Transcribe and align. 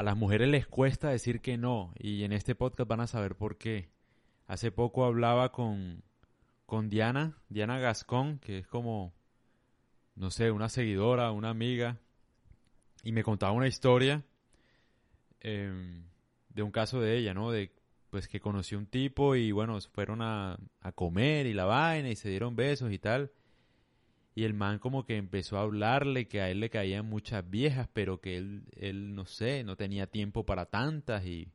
a 0.00 0.02
las 0.02 0.16
mujeres 0.16 0.48
les 0.48 0.66
cuesta 0.66 1.10
decir 1.10 1.42
que 1.42 1.58
no 1.58 1.92
y 1.98 2.24
en 2.24 2.32
este 2.32 2.54
podcast 2.54 2.88
van 2.88 3.00
a 3.00 3.06
saber 3.06 3.36
por 3.36 3.58
qué. 3.58 3.90
Hace 4.46 4.72
poco 4.72 5.04
hablaba 5.04 5.52
con, 5.52 6.02
con 6.64 6.88
Diana, 6.88 7.36
Diana 7.50 7.78
Gascón, 7.78 8.38
que 8.38 8.56
es 8.60 8.66
como, 8.66 9.12
no 10.14 10.30
sé, 10.30 10.52
una 10.52 10.70
seguidora, 10.70 11.32
una 11.32 11.50
amiga, 11.50 11.98
y 13.02 13.12
me 13.12 13.22
contaba 13.22 13.52
una 13.52 13.68
historia 13.68 14.24
em, 15.40 16.06
de 16.48 16.62
un 16.62 16.70
caso 16.70 16.98
de 16.98 17.18
ella, 17.18 17.34
¿no? 17.34 17.50
De 17.50 17.70
pues 18.08 18.26
que 18.26 18.40
conoció 18.40 18.78
un 18.78 18.86
tipo 18.86 19.36
y 19.36 19.52
bueno, 19.52 19.78
fueron 19.92 20.22
a, 20.22 20.58
a 20.80 20.92
comer 20.92 21.44
y 21.44 21.52
la 21.52 21.66
vaina 21.66 22.08
y 22.08 22.16
se 22.16 22.30
dieron 22.30 22.56
besos 22.56 22.90
y 22.90 22.98
tal. 22.98 23.32
Y 24.40 24.44
el 24.44 24.54
man 24.54 24.78
como 24.78 25.04
que 25.04 25.18
empezó 25.18 25.58
a 25.58 25.60
hablarle 25.60 26.26
que 26.26 26.40
a 26.40 26.48
él 26.48 26.60
le 26.60 26.70
caían 26.70 27.04
muchas 27.04 27.50
viejas, 27.50 27.90
pero 27.92 28.22
que 28.22 28.38
él, 28.38 28.62
él 28.74 29.14
no 29.14 29.26
sé, 29.26 29.64
no 29.64 29.76
tenía 29.76 30.06
tiempo 30.06 30.46
para 30.46 30.64
tantas 30.64 31.26
y... 31.26 31.52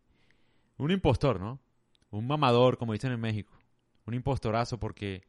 Un 0.77 0.91
impostor, 0.91 1.40
¿no? 1.40 1.60
Un 2.12 2.27
mamador, 2.27 2.77
como 2.77 2.94
dicen 2.94 3.12
en 3.12 3.20
México. 3.20 3.58
Un 4.05 4.13
impostorazo 4.13 4.80
porque... 4.80 5.24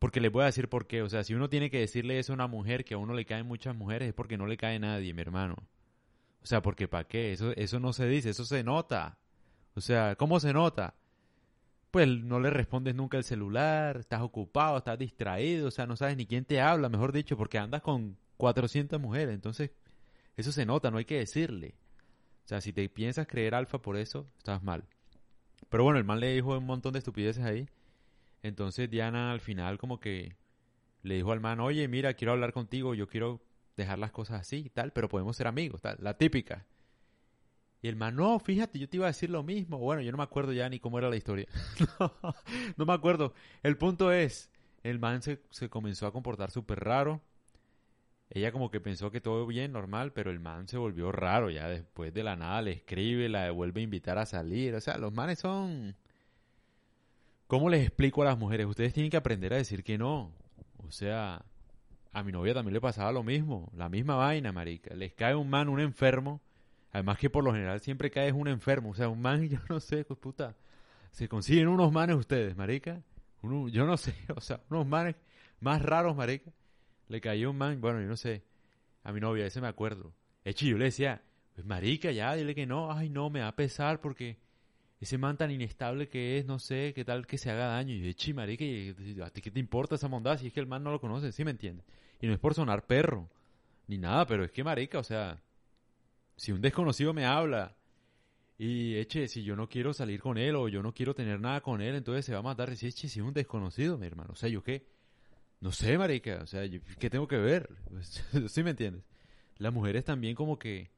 Porque 0.00 0.20
le 0.20 0.30
voy 0.30 0.42
a 0.42 0.46
decir 0.46 0.68
por 0.68 0.88
qué. 0.88 1.02
O 1.02 1.08
sea, 1.08 1.22
si 1.22 1.32
uno 1.32 1.48
tiene 1.48 1.70
que 1.70 1.78
decirle 1.78 2.18
eso 2.18 2.32
a 2.32 2.34
una 2.34 2.48
mujer, 2.48 2.84
que 2.84 2.94
a 2.94 2.98
uno 2.98 3.14
le 3.14 3.24
caen 3.24 3.46
muchas 3.46 3.76
mujeres, 3.76 4.08
es 4.08 4.14
porque 4.14 4.36
no 4.36 4.48
le 4.48 4.56
cae 4.56 4.80
nadie, 4.80 5.14
mi 5.14 5.22
hermano. 5.22 5.54
O 6.42 6.46
sea, 6.46 6.60
porque 6.60 6.88
¿para 6.88 7.06
qué? 7.06 7.32
Eso, 7.32 7.52
eso 7.52 7.78
no 7.78 7.92
se 7.92 8.08
dice, 8.08 8.30
eso 8.30 8.44
se 8.44 8.64
nota. 8.64 9.16
O 9.74 9.80
sea, 9.80 10.16
¿cómo 10.16 10.40
se 10.40 10.52
nota? 10.52 10.96
Pues 11.90 12.08
no 12.08 12.40
le 12.40 12.50
respondes 12.50 12.94
nunca 12.94 13.18
el 13.18 13.24
celular, 13.24 13.96
estás 13.98 14.22
ocupado, 14.22 14.78
estás 14.78 14.98
distraído, 14.98 15.68
o 15.68 15.70
sea, 15.70 15.86
no 15.86 15.96
sabes 15.96 16.16
ni 16.16 16.26
quién 16.26 16.44
te 16.44 16.60
habla, 16.60 16.88
mejor 16.88 17.12
dicho, 17.12 17.36
porque 17.36 17.58
andas 17.58 17.82
con 17.82 18.16
400 18.36 19.00
mujeres, 19.00 19.34
entonces 19.34 19.70
eso 20.36 20.52
se 20.52 20.66
nota, 20.66 20.90
no 20.90 20.98
hay 20.98 21.04
que 21.04 21.18
decirle. 21.18 21.74
O 22.44 22.48
sea, 22.48 22.60
si 22.60 22.72
te 22.72 22.88
piensas 22.88 23.26
creer 23.26 23.54
alfa 23.54 23.82
por 23.82 23.96
eso, 23.96 24.26
estás 24.38 24.62
mal. 24.62 24.84
Pero 25.68 25.84
bueno, 25.84 25.98
el 25.98 26.04
man 26.04 26.20
le 26.20 26.34
dijo 26.34 26.56
un 26.56 26.66
montón 26.66 26.92
de 26.92 26.98
estupideces 26.98 27.44
ahí. 27.44 27.68
Entonces 28.42 28.90
Diana 28.90 29.32
al 29.32 29.40
final 29.40 29.78
como 29.78 30.00
que 30.00 30.36
le 31.02 31.14
dijo 31.14 31.32
al 31.32 31.40
man, 31.40 31.60
oye, 31.60 31.86
mira, 31.88 32.14
quiero 32.14 32.32
hablar 32.32 32.52
contigo, 32.52 32.94
yo 32.94 33.06
quiero 33.06 33.40
dejar 33.76 33.98
las 33.98 34.10
cosas 34.10 34.40
así 34.40 34.56
y 34.66 34.70
tal, 34.70 34.92
pero 34.92 35.08
podemos 35.08 35.36
ser 35.36 35.46
amigos, 35.46 35.80
tal, 35.80 35.98
la 36.00 36.14
típica. 36.16 36.66
Y 37.82 37.88
el 37.88 37.96
man, 37.96 38.16
no, 38.16 38.38
fíjate, 38.38 38.78
yo 38.78 38.88
te 38.88 38.98
iba 38.98 39.06
a 39.06 39.10
decir 39.14 39.30
lo 39.30 39.42
mismo. 39.42 39.78
Bueno, 39.78 40.02
yo 40.02 40.10
no 40.12 40.18
me 40.18 40.24
acuerdo 40.24 40.52
ya 40.52 40.68
ni 40.68 40.80
cómo 40.80 40.98
era 40.98 41.08
la 41.08 41.16
historia. 41.16 41.46
no, 42.76 42.84
me 42.84 42.92
acuerdo. 42.92 43.32
El 43.62 43.78
punto 43.78 44.12
es, 44.12 44.50
el 44.82 44.98
man 44.98 45.22
se, 45.22 45.40
se 45.50 45.70
comenzó 45.70 46.06
a 46.06 46.12
comportar 46.12 46.50
súper 46.50 46.80
raro. 46.80 47.22
Ella 48.28 48.52
como 48.52 48.70
que 48.70 48.80
pensó 48.80 49.10
que 49.10 49.20
todo 49.20 49.46
bien, 49.46 49.72
normal, 49.72 50.12
pero 50.12 50.30
el 50.30 50.40
man 50.40 50.68
se 50.68 50.76
volvió 50.76 51.10
raro 51.10 51.50
ya 51.50 51.68
después 51.68 52.14
de 52.14 52.22
la 52.22 52.36
nada, 52.36 52.62
le 52.62 52.72
escribe, 52.72 53.28
la 53.28 53.50
vuelve 53.50 53.80
a 53.80 53.84
invitar 53.84 54.18
a 54.18 54.26
salir. 54.26 54.74
O 54.74 54.80
sea, 54.80 54.98
los 54.98 55.12
manes 55.12 55.40
son... 55.40 55.96
¿Cómo 57.46 57.68
les 57.68 57.84
explico 57.84 58.22
a 58.22 58.26
las 58.26 58.38
mujeres? 58.38 58.66
Ustedes 58.66 58.92
tienen 58.92 59.10
que 59.10 59.16
aprender 59.16 59.52
a 59.52 59.56
decir 59.56 59.82
que 59.82 59.98
no. 59.98 60.32
O 60.76 60.92
sea, 60.92 61.44
a 62.12 62.22
mi 62.22 62.30
novia 62.30 62.54
también 62.54 62.74
le 62.74 62.80
pasaba 62.80 63.10
lo 63.10 63.24
mismo, 63.24 63.72
la 63.76 63.88
misma 63.88 64.14
vaina, 64.14 64.52
marica. 64.52 64.94
Les 64.94 65.12
cae 65.12 65.34
un 65.34 65.50
man, 65.50 65.68
un 65.68 65.80
enfermo, 65.80 66.40
Además 66.92 67.18
que 67.18 67.30
por 67.30 67.44
lo 67.44 67.52
general 67.52 67.80
siempre 67.80 68.10
caes 68.10 68.32
un 68.32 68.48
enfermo. 68.48 68.90
O 68.90 68.94
sea, 68.94 69.08
un 69.08 69.20
man, 69.20 69.42
yo 69.48 69.58
no 69.68 69.80
sé, 69.80 70.04
pues 70.04 70.18
puta. 70.18 70.56
Se 71.12 71.28
consiguen 71.28 71.68
unos 71.68 71.92
manes 71.92 72.16
ustedes, 72.16 72.56
marica. 72.56 73.02
yo 73.42 73.86
no 73.86 73.96
sé, 73.96 74.14
o 74.36 74.40
sea, 74.40 74.60
unos 74.70 74.86
manes 74.86 75.16
más 75.60 75.82
raros, 75.82 76.16
marica. 76.16 76.52
Le 77.08 77.20
cayó 77.20 77.50
un 77.50 77.58
man, 77.58 77.80
bueno, 77.80 78.00
yo 78.00 78.06
no 78.06 78.16
sé. 78.16 78.44
A 79.02 79.12
mi 79.12 79.20
novia, 79.20 79.46
ese 79.46 79.60
me 79.60 79.68
acuerdo. 79.68 80.12
Echi, 80.44 80.68
yo 80.68 80.78
le 80.78 80.86
decía, 80.86 81.22
pues 81.54 81.66
marica, 81.66 82.12
ya, 82.12 82.34
dile 82.34 82.54
que 82.54 82.66
no. 82.66 82.92
Ay, 82.92 83.08
no, 83.08 83.30
me 83.30 83.40
va 83.40 83.48
a 83.48 83.56
pesar 83.56 84.00
porque 84.00 84.38
ese 85.00 85.18
man 85.18 85.36
tan 85.36 85.50
inestable 85.50 86.08
que 86.08 86.38
es, 86.38 86.46
no 86.46 86.58
sé, 86.58 86.92
qué 86.94 87.04
tal 87.04 87.26
que 87.26 87.38
se 87.38 87.50
haga 87.50 87.66
daño. 87.66 87.94
Y 87.94 88.06
echi, 88.08 88.34
marica, 88.34 88.64
¿a 89.24 89.30
ti 89.30 89.40
qué 89.40 89.50
te 89.50 89.58
importa 89.58 89.94
esa 89.94 90.08
mondad 90.08 90.38
si 90.38 90.48
es 90.48 90.52
que 90.52 90.60
el 90.60 90.66
man 90.66 90.84
no 90.84 90.90
lo 90.90 91.00
conoce? 91.00 91.32
¿Sí 91.32 91.44
me 91.44 91.50
entiendes? 91.50 91.86
Y 92.20 92.26
no 92.26 92.34
es 92.34 92.38
por 92.38 92.54
sonar 92.54 92.86
perro, 92.86 93.28
ni 93.88 93.98
nada, 93.98 94.26
pero 94.26 94.44
es 94.44 94.52
que 94.52 94.62
marica, 94.62 94.98
o 94.98 95.04
sea 95.04 95.40
si 96.40 96.52
un 96.52 96.62
desconocido 96.62 97.12
me 97.12 97.26
habla 97.26 97.76
y 98.56 98.96
eche, 98.96 99.28
si 99.28 99.42
yo 99.42 99.56
no 99.56 99.68
quiero 99.68 99.92
salir 99.92 100.22
con 100.22 100.38
él 100.38 100.56
o 100.56 100.68
yo 100.68 100.82
no 100.82 100.94
quiero 100.94 101.14
tener 101.14 101.38
nada 101.38 101.60
con 101.60 101.82
él, 101.82 101.94
entonces 101.94 102.24
se 102.24 102.32
va 102.32 102.38
a 102.38 102.42
matar. 102.42 102.74
Si 102.76 102.86
eche, 102.86 103.10
si 103.10 103.20
es 103.20 103.26
un 103.26 103.34
desconocido, 103.34 103.98
mi 103.98 104.06
hermano. 104.06 104.30
O 104.32 104.36
sea, 104.36 104.48
yo 104.48 104.62
qué. 104.62 104.86
No 105.60 105.70
sé, 105.70 105.98
marica. 105.98 106.40
O 106.42 106.46
sea, 106.46 106.62
¿qué 106.98 107.10
tengo 107.10 107.28
que 107.28 107.36
ver? 107.36 107.68
¿Sí 108.48 108.62
me 108.62 108.70
entiendes? 108.70 109.04
Las 109.58 109.70
mujeres 109.70 110.02
también 110.02 110.34
como 110.34 110.58
que 110.58 110.90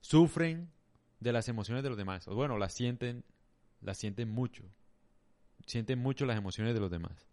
sufren 0.00 0.70
de 1.18 1.32
las 1.32 1.48
emociones 1.48 1.82
de 1.82 1.88
los 1.88 1.98
demás. 1.98 2.26
Bueno, 2.26 2.56
las 2.56 2.72
sienten, 2.72 3.24
las 3.80 3.98
sienten 3.98 4.30
mucho. 4.30 4.62
Sienten 5.66 5.98
mucho 5.98 6.24
las 6.24 6.38
emociones 6.38 6.72
de 6.72 6.78
los 6.78 6.92
demás. 6.92 7.26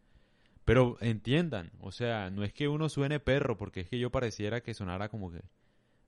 Pero 0.65 0.97
entiendan, 0.99 1.69
o 1.79 1.91
sea, 1.91 2.31
no 2.31 2.43
es 2.43 2.53
que 2.53 2.67
uno 2.67 2.89
suene 2.89 3.19
perro, 3.19 3.55
porque 3.55 3.81
es 3.81 3.87
que 3.87 3.99
yo 3.99 4.09
pareciera 4.09 4.61
que 4.61 4.73
sonara 4.73 5.09
como 5.09 5.31
que 5.31 5.43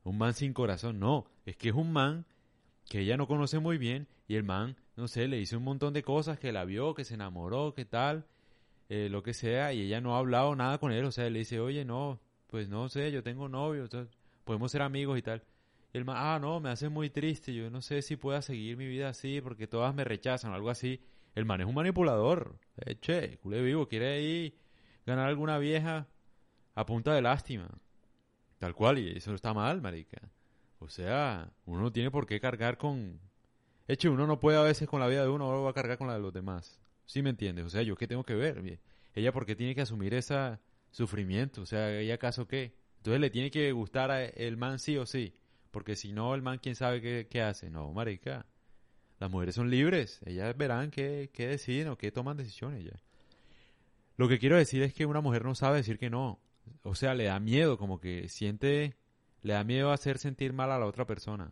un 0.03 0.17
man 0.17 0.33
sin 0.33 0.53
corazón, 0.53 0.99
no, 0.99 1.25
es 1.45 1.55
que 1.55 1.69
es 1.69 1.75
un 1.75 1.91
man 1.91 2.25
que 2.89 2.99
ella 2.99 3.17
no 3.17 3.27
conoce 3.27 3.59
muy 3.59 3.77
bien 3.77 4.07
y 4.27 4.35
el 4.35 4.43
man, 4.43 4.75
no 4.95 5.07
sé, 5.07 5.27
le 5.27 5.37
dice 5.37 5.57
un 5.57 5.63
montón 5.63 5.93
de 5.93 6.03
cosas, 6.03 6.39
que 6.39 6.51
la 6.51 6.65
vio, 6.65 6.93
que 6.93 7.05
se 7.05 7.15
enamoró, 7.15 7.73
que 7.73 7.85
tal, 7.85 8.25
eh, 8.89 9.09
lo 9.09 9.23
que 9.23 9.33
sea, 9.33 9.73
y 9.73 9.81
ella 9.81 10.01
no 10.01 10.15
ha 10.15 10.19
hablado 10.19 10.55
nada 10.55 10.77
con 10.77 10.91
él, 10.91 11.05
o 11.05 11.11
sea, 11.11 11.29
le 11.29 11.39
dice, 11.39 11.59
oye, 11.59 11.85
no, 11.85 12.19
pues 12.47 12.69
no 12.69 12.89
sé, 12.89 13.11
yo 13.11 13.23
tengo 13.23 13.49
novio, 13.49 13.87
podemos 14.43 14.71
ser 14.71 14.81
amigos 14.81 15.17
y 15.17 15.21
tal. 15.21 15.43
Y 15.93 15.97
el 15.97 16.05
man, 16.05 16.17
ah, 16.19 16.39
no, 16.39 16.59
me 16.59 16.69
hace 16.69 16.89
muy 16.89 17.09
triste, 17.09 17.53
yo 17.53 17.69
no 17.69 17.81
sé 17.81 18.01
si 18.01 18.15
pueda 18.15 18.41
seguir 18.41 18.77
mi 18.77 18.87
vida 18.87 19.09
así 19.09 19.41
porque 19.41 19.67
todas 19.67 19.93
me 19.93 20.03
rechazan 20.03 20.51
o 20.51 20.55
algo 20.55 20.69
así. 20.69 21.01
El 21.35 21.45
man 21.45 21.61
es 21.61 21.67
un 21.67 21.75
manipulador, 21.75 22.59
eh, 22.77 22.95
che, 22.99 23.37
culé 23.39 23.61
vivo, 23.61 23.87
quiere 23.87 24.21
ir 24.21 24.57
ganar 25.05 25.27
alguna 25.27 25.57
vieja 25.57 26.07
a 26.75 26.85
punta 26.85 27.13
de 27.13 27.21
lástima. 27.21 27.69
Tal 28.63 28.75
cual, 28.75 28.97
y 28.97 29.17
eso 29.17 29.35
está 29.35 29.53
mal, 29.53 29.81
marica. 29.81 30.21
O 30.79 30.87
sea, 30.87 31.51
uno 31.65 31.81
no 31.81 31.91
tiene 31.91 32.09
por 32.11 32.25
qué 32.25 32.39
cargar 32.39 32.77
con... 32.77 33.19
Eche, 33.89 34.07
uno 34.07 34.25
no 34.25 34.39
puede 34.39 34.57
a 34.57 34.61
veces 34.61 34.87
con 34.87 35.01
la 35.01 35.07
vida 35.07 35.23
de 35.23 35.27
uno, 35.27 35.43
ahora 35.43 35.57
va 35.57 35.69
a 35.71 35.73
cargar 35.73 35.97
con 35.97 36.07
la 36.07 36.13
de 36.13 36.21
los 36.21 36.31
demás. 36.31 36.79
¿Sí 37.05 37.21
me 37.21 37.31
entiendes? 37.31 37.65
O 37.65 37.69
sea, 37.69 37.81
¿yo 37.81 37.97
qué 37.97 38.07
tengo 38.07 38.23
que 38.23 38.35
ver? 38.35 38.79
Ella, 39.15 39.33
¿por 39.33 39.45
qué 39.45 39.57
tiene 39.57 39.75
que 39.75 39.81
asumir 39.81 40.13
ese 40.13 40.59
sufrimiento? 40.91 41.61
O 41.61 41.65
sea, 41.65 41.91
¿ella 41.91 42.13
acaso 42.13 42.47
qué? 42.47 42.73
Entonces 42.99 43.19
le 43.19 43.29
tiene 43.29 43.51
que 43.51 43.69
gustar 43.73 44.11
a 44.11 44.23
el 44.23 44.55
man 44.55 44.79
sí 44.79 44.95
o 44.95 45.05
sí. 45.05 45.35
Porque 45.71 45.97
si 45.97 46.13
no, 46.13 46.33
el 46.33 46.41
man, 46.41 46.57
¿quién 46.63 46.75
sabe 46.75 47.01
qué, 47.01 47.27
qué 47.29 47.41
hace? 47.41 47.69
No, 47.69 47.91
marica. 47.91 48.45
Las 49.19 49.29
mujeres 49.29 49.55
son 49.55 49.71
libres. 49.71 50.21
Ellas 50.23 50.55
verán 50.55 50.89
qué, 50.89 51.31
qué 51.33 51.47
deciden 51.47 51.89
o 51.89 51.97
qué 51.97 52.13
toman 52.13 52.37
decisiones 52.37 52.85
ya. 52.85 52.97
Lo 54.15 54.29
que 54.29 54.39
quiero 54.39 54.55
decir 54.55 54.83
es 54.83 54.93
que 54.93 55.05
una 55.05 55.19
mujer 55.19 55.43
no 55.43 55.53
sabe 55.53 55.75
decir 55.75 55.97
que 55.97 56.09
no 56.09 56.39
o 56.83 56.95
sea, 56.95 57.13
le 57.13 57.25
da 57.25 57.39
miedo, 57.39 57.77
como 57.77 57.99
que 57.99 58.27
siente, 58.29 58.95
le 59.41 59.53
da 59.53 59.63
miedo 59.63 59.91
hacer 59.91 60.17
sentir 60.17 60.53
mal 60.53 60.71
a 60.71 60.79
la 60.79 60.85
otra 60.85 61.05
persona. 61.05 61.51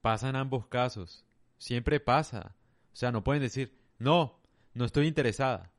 Pasa 0.00 0.28
en 0.28 0.36
ambos 0.36 0.66
casos, 0.66 1.24
siempre 1.58 2.00
pasa. 2.00 2.54
O 2.92 2.96
sea, 2.96 3.12
no 3.12 3.24
pueden 3.24 3.42
decir, 3.42 3.76
no, 3.98 4.40
no 4.74 4.84
estoy 4.84 5.06
interesada. 5.06 5.72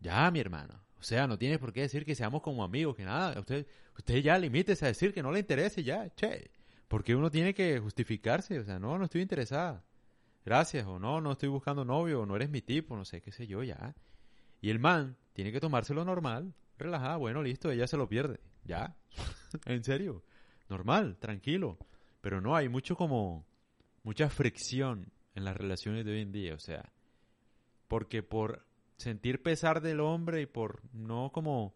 Ya, 0.00 0.30
mi 0.30 0.40
hermano. 0.40 0.82
O 0.98 1.02
sea, 1.02 1.26
no 1.26 1.38
tienes 1.38 1.58
por 1.58 1.72
qué 1.72 1.80
decir 1.80 2.04
que 2.04 2.14
seamos 2.14 2.42
como 2.42 2.62
amigos, 2.62 2.96
que 2.96 3.04
nada. 3.04 3.38
Usted, 3.40 3.66
usted 3.96 4.18
ya 4.18 4.38
limítese 4.38 4.84
a 4.84 4.88
decir 4.88 5.12
que 5.12 5.22
no 5.22 5.32
le 5.32 5.40
interese, 5.40 5.82
ya, 5.82 6.08
che. 6.14 6.50
Porque 6.86 7.16
uno 7.16 7.30
tiene 7.30 7.54
que 7.54 7.78
justificarse, 7.80 8.58
o 8.58 8.64
sea, 8.64 8.78
no, 8.78 8.98
no 8.98 9.04
estoy 9.04 9.22
interesada. 9.22 9.82
Gracias, 10.44 10.86
o 10.86 10.98
no, 10.98 11.20
no 11.20 11.32
estoy 11.32 11.48
buscando 11.48 11.84
novio, 11.84 12.20
o 12.20 12.26
no 12.26 12.36
eres 12.36 12.50
mi 12.50 12.62
tipo, 12.62 12.96
no 12.96 13.04
sé, 13.04 13.20
qué 13.20 13.32
sé 13.32 13.46
yo, 13.46 13.62
ya. 13.62 13.94
Y 14.60 14.70
el 14.70 14.78
man 14.78 15.16
tiene 15.32 15.52
que 15.52 15.60
tomárselo 15.60 16.04
normal 16.04 16.54
relajada, 16.78 17.16
bueno, 17.16 17.42
listo, 17.42 17.70
ella 17.70 17.86
se 17.86 17.96
lo 17.96 18.08
pierde. 18.08 18.40
Ya, 18.64 18.96
en 19.66 19.84
serio, 19.84 20.22
normal, 20.68 21.16
tranquilo. 21.18 21.78
Pero 22.20 22.40
no, 22.40 22.54
hay 22.54 22.68
mucho 22.68 22.96
como, 22.96 23.44
mucha 24.02 24.28
fricción 24.28 25.12
en 25.34 25.44
las 25.44 25.56
relaciones 25.56 26.04
de 26.04 26.12
hoy 26.12 26.20
en 26.20 26.32
día, 26.32 26.54
o 26.54 26.58
sea, 26.58 26.92
porque 27.88 28.22
por 28.22 28.66
sentir 28.96 29.42
pesar 29.42 29.80
del 29.80 30.00
hombre 30.00 30.42
y 30.42 30.46
por 30.46 30.82
no 30.92 31.30
como, 31.32 31.74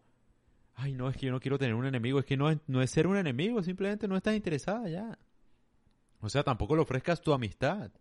ay, 0.75 0.93
no, 0.93 1.09
es 1.09 1.17
que 1.17 1.25
yo 1.25 1.31
no 1.31 1.39
quiero 1.39 1.57
tener 1.57 1.75
un 1.75 1.85
enemigo, 1.85 2.19
es 2.19 2.25
que 2.25 2.37
no 2.37 2.49
es, 2.49 2.59
no 2.67 2.81
es 2.81 2.91
ser 2.91 3.07
un 3.07 3.17
enemigo, 3.17 3.61
simplemente 3.63 4.07
no 4.07 4.15
estás 4.15 4.35
interesada 4.35 4.87
ya. 4.87 5.17
O 6.21 6.29
sea, 6.29 6.43
tampoco 6.43 6.75
le 6.75 6.81
ofrezcas 6.81 7.21
tu 7.21 7.33
amistad. 7.33 7.91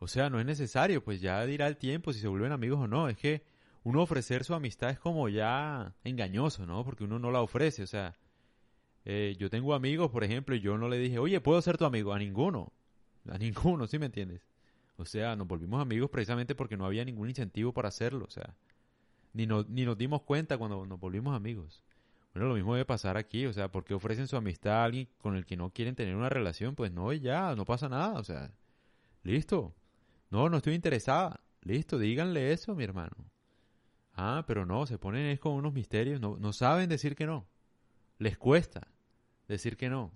O 0.00 0.06
sea, 0.06 0.30
no 0.30 0.38
es 0.40 0.46
necesario, 0.46 1.02
pues 1.02 1.20
ya 1.20 1.44
dirá 1.44 1.66
el 1.66 1.76
tiempo 1.76 2.12
si 2.12 2.20
se 2.20 2.28
vuelven 2.28 2.52
amigos 2.52 2.78
o 2.80 2.86
no. 2.86 3.08
Es 3.08 3.16
que 3.16 3.44
uno 3.88 4.02
ofrecer 4.02 4.44
su 4.44 4.52
amistad 4.52 4.90
es 4.90 4.98
como 4.98 5.30
ya 5.30 5.94
engañoso, 6.04 6.66
¿no? 6.66 6.84
Porque 6.84 7.04
uno 7.04 7.18
no 7.18 7.30
la 7.30 7.40
ofrece, 7.40 7.82
o 7.82 7.86
sea, 7.86 8.18
eh, 9.06 9.34
yo 9.38 9.48
tengo 9.48 9.72
amigos, 9.72 10.10
por 10.10 10.24
ejemplo, 10.24 10.54
y 10.54 10.60
yo 10.60 10.76
no 10.76 10.90
le 10.90 10.98
dije, 10.98 11.18
oye, 11.18 11.40
¿puedo 11.40 11.62
ser 11.62 11.78
tu 11.78 11.86
amigo? 11.86 12.12
A 12.12 12.18
ninguno, 12.18 12.70
a 13.30 13.38
ninguno, 13.38 13.86
¿sí 13.86 13.98
me 13.98 14.04
entiendes? 14.04 14.42
O 14.98 15.06
sea, 15.06 15.36
nos 15.36 15.48
volvimos 15.48 15.80
amigos 15.80 16.10
precisamente 16.10 16.54
porque 16.54 16.76
no 16.76 16.84
había 16.84 17.02
ningún 17.02 17.30
incentivo 17.30 17.72
para 17.72 17.88
hacerlo, 17.88 18.26
o 18.26 18.30
sea, 18.30 18.54
ni, 19.32 19.46
ni 19.46 19.86
nos 19.86 19.96
dimos 19.96 20.20
cuenta 20.20 20.58
cuando 20.58 20.84
nos 20.84 21.00
volvimos 21.00 21.34
amigos. 21.34 21.82
Bueno, 22.34 22.48
lo 22.48 22.56
mismo 22.56 22.74
debe 22.74 22.84
pasar 22.84 23.16
aquí, 23.16 23.46
o 23.46 23.54
sea, 23.54 23.72
¿por 23.72 23.86
qué 23.86 23.94
ofrecen 23.94 24.28
su 24.28 24.36
amistad 24.36 24.82
a 24.82 24.84
alguien 24.84 25.08
con 25.16 25.34
el 25.34 25.46
que 25.46 25.56
no 25.56 25.70
quieren 25.70 25.94
tener 25.94 26.14
una 26.14 26.28
relación? 26.28 26.74
Pues 26.74 26.92
no, 26.92 27.10
ya, 27.14 27.56
no 27.56 27.64
pasa 27.64 27.88
nada, 27.88 28.18
o 28.20 28.24
sea, 28.24 28.50
listo. 29.22 29.74
No, 30.30 30.50
no 30.50 30.58
estoy 30.58 30.74
interesada. 30.74 31.40
Listo, 31.62 31.98
díganle 31.98 32.52
eso, 32.52 32.74
mi 32.74 32.84
hermano. 32.84 33.16
Ah, 34.20 34.42
pero 34.48 34.66
no, 34.66 34.84
se 34.84 34.98
ponen 34.98 35.26
es 35.26 35.38
con 35.38 35.52
unos 35.52 35.72
misterios, 35.72 36.20
no, 36.20 36.36
no 36.38 36.52
saben 36.52 36.88
decir 36.88 37.14
que 37.14 37.24
no. 37.24 37.46
Les 38.18 38.36
cuesta 38.36 38.88
decir 39.46 39.76
que 39.76 39.88
no. 39.88 40.12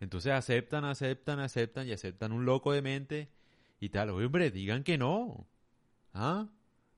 Entonces 0.00 0.32
aceptan, 0.32 0.84
aceptan, 0.84 1.38
aceptan 1.38 1.86
y 1.86 1.92
aceptan 1.92 2.32
un 2.32 2.44
loco 2.44 2.72
de 2.72 2.82
mente 2.82 3.28
y 3.78 3.90
tal. 3.90 4.10
Hombre, 4.10 4.50
digan 4.50 4.82
que 4.82 4.98
no. 4.98 5.46
¿Ah? 6.12 6.48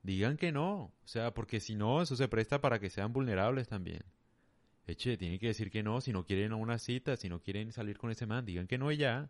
Digan 0.01 0.37
que 0.37 0.51
no. 0.51 0.91
O 1.03 1.07
sea, 1.07 1.35
porque 1.35 1.59
si 1.59 1.75
no, 1.75 2.01
eso 2.01 2.15
se 2.15 2.27
presta 2.27 2.59
para 2.61 2.79
que 2.79 2.89
sean 2.89 3.13
vulnerables 3.13 3.67
también. 3.67 4.01
Eche, 4.87 5.17
tienen 5.17 5.37
que 5.37 5.47
decir 5.49 5.69
que 5.69 5.83
no 5.83 6.01
si 6.01 6.11
no 6.11 6.25
quieren 6.25 6.51
una 6.51 6.79
cita, 6.79 7.15
si 7.15 7.29
no 7.29 7.43
quieren 7.43 7.71
salir 7.71 7.99
con 7.99 8.09
ese 8.09 8.25
man. 8.25 8.43
Digan 8.43 8.65
que 8.65 8.79
no 8.79 8.91
y 8.91 8.97
ya. 8.97 9.29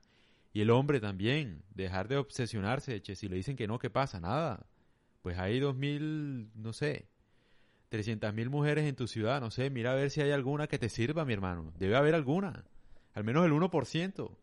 Y 0.53 0.62
el 0.62 0.69
hombre 0.69 1.01
también. 1.01 1.63
Dejar 1.75 2.07
de 2.07 2.15
obsesionarse. 2.15 2.95
Eche, 2.95 3.18
si 3.18 3.27
le 3.27 3.36
dicen 3.36 3.57
que 3.57 3.68
no, 3.68 3.77
¿qué 3.77 3.89
pasa? 3.89 4.21
Nada. 4.21 4.65
Pues 5.21 5.38
hay 5.38 5.60
dos 5.60 5.75
mil, 5.75 6.50
no 6.56 6.74
sé, 6.74 7.10
trescientas 7.89 8.33
mil 8.33 8.50
mujeres 8.50 8.86
en 8.86 8.95
tu 8.95 9.07
ciudad. 9.07 9.42
No 9.42 9.51
sé, 9.51 9.69
mira 9.69 9.92
a 9.92 9.95
ver 9.95 10.10
si 10.10 10.21
hay 10.21 10.31
alguna 10.31 10.68
que 10.68 10.80
te 10.80 10.89
sirva, 10.89 11.25
mi 11.25 11.33
hermano. 11.33 11.74
Debe 11.77 11.95
haber 11.95 12.16
alguna. 12.16 12.66
Al 13.13 13.24
menos 13.24 13.45
el 13.45 13.51
1%. 13.51 14.38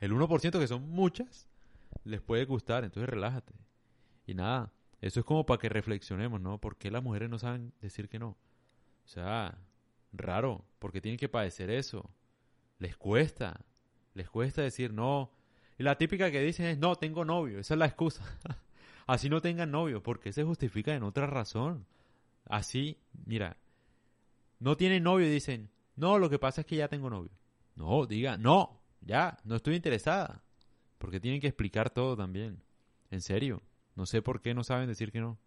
El 0.00 0.12
1% 0.12 0.58
que 0.58 0.68
son 0.68 0.88
muchas, 0.90 1.48
les 2.04 2.20
puede 2.20 2.44
gustar. 2.44 2.84
Entonces 2.84 3.08
relájate. 3.08 3.54
Y 4.26 4.34
nada, 4.34 4.72
eso 5.00 5.20
es 5.20 5.26
como 5.26 5.46
para 5.46 5.58
que 5.58 5.68
reflexionemos, 5.68 6.40
¿no? 6.40 6.58
¿Por 6.58 6.76
qué 6.76 6.90
las 6.90 7.02
mujeres 7.02 7.30
no 7.30 7.38
saben 7.38 7.72
decir 7.80 8.08
que 8.08 8.18
no? 8.18 8.30
O 9.04 9.08
sea, 9.08 9.58
raro, 10.12 10.64
porque 10.78 11.00
tienen 11.00 11.18
que 11.18 11.28
padecer 11.28 11.70
eso. 11.70 12.10
Les 12.78 12.96
cuesta, 12.96 13.64
les 14.14 14.28
cuesta 14.28 14.62
decir 14.62 14.92
no. 14.92 15.32
Y 15.78 15.82
la 15.82 15.96
típica 15.96 16.30
que 16.30 16.40
dicen 16.40 16.66
es, 16.66 16.78
no, 16.78 16.96
tengo 16.96 17.24
novio, 17.24 17.58
esa 17.58 17.74
es 17.74 17.78
la 17.78 17.86
excusa. 17.86 18.24
Así 19.06 19.28
no 19.28 19.40
tengan 19.40 19.70
novio, 19.70 20.02
porque 20.02 20.32
se 20.32 20.44
justifica 20.44 20.94
en 20.94 21.04
otra 21.04 21.26
razón. 21.26 21.86
Así, 22.44 22.98
mira, 23.24 23.56
no 24.58 24.76
tienen 24.76 25.04
novio 25.04 25.26
y 25.26 25.30
dicen, 25.30 25.70
no, 25.94 26.18
lo 26.18 26.28
que 26.28 26.38
pasa 26.38 26.62
es 26.62 26.66
que 26.66 26.76
ya 26.76 26.88
tengo 26.88 27.08
novio. 27.08 27.32
No, 27.76 28.06
diga, 28.06 28.36
no, 28.36 28.80
ya, 29.00 29.38
no 29.44 29.56
estoy 29.56 29.76
interesada. 29.76 30.42
Porque 30.98 31.20
tienen 31.20 31.40
que 31.40 31.46
explicar 31.46 31.90
todo 31.90 32.16
también. 32.16 32.62
En 33.10 33.20
serio. 33.20 33.62
No 33.94 34.06
sé 34.06 34.22
por 34.22 34.40
qué 34.40 34.54
no 34.54 34.64
saben 34.64 34.88
decir 34.88 35.12
que 35.12 35.20
no. 35.20 35.38